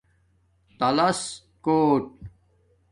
تالس 0.77 1.21
کوٹ 1.65 2.03